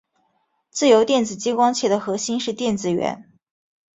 [0.71, 3.29] 自由电子激光器的核心是电子源。